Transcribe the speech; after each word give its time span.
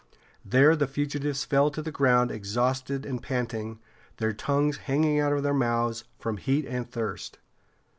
There 0.43 0.75
the 0.75 0.87
fugitives 0.87 1.45
fell 1.45 1.69
to 1.69 1.79
the 1.83 1.91
ground 1.91 2.31
exhausted 2.31 3.05
and 3.05 3.21
panting, 3.21 3.77
their 4.17 4.33
tongues 4.33 4.77
hanging 4.77 5.19
out 5.19 5.31
of 5.33 5.43
their 5.43 5.53
mouths 5.53 6.05
from 6.17 6.37
heat 6.37 6.65
and 6.65 6.89
thirst. 6.91 7.37